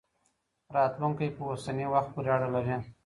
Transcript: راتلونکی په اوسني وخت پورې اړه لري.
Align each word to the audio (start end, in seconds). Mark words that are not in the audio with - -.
راتلونکی 0.75 1.27
په 1.35 1.41
اوسني 1.49 1.85
وخت 1.93 2.09
پورې 2.13 2.29
اړه 2.35 2.47
لري. 2.55 2.75